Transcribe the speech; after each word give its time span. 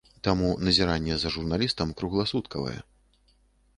Таму 0.27 0.47
назіранне 0.67 1.17
за 1.23 1.31
журналістам 1.37 1.93
кругласуткавае. 1.99 2.77